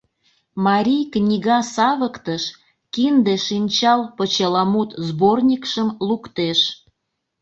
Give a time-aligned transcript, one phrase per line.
[0.65, 2.43] Марий книга савыктыш
[2.93, 6.59] «Кинде-шинчал» почеламут сборникшым луктеш.